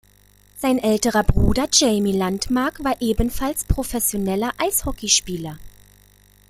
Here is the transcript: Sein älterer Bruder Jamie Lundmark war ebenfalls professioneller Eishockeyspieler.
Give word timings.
Sein 0.57 0.79
älterer 0.79 1.21
Bruder 1.23 1.67
Jamie 1.71 2.17
Lundmark 2.17 2.83
war 2.83 2.99
ebenfalls 3.03 3.63
professioneller 3.65 4.51
Eishockeyspieler. 4.57 5.59